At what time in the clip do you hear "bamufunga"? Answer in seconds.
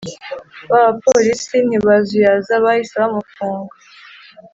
3.01-3.73